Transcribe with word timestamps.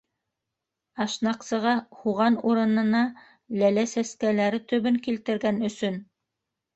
Ашнаҡсыға 1.03 1.73
һуған 1.99 2.37
урынына 2.51 3.01
ләлә 3.63 3.83
сәскәләре 3.91 4.61
төбөн 4.73 4.97
килтергән 5.09 5.61
өсөн! 5.69 6.01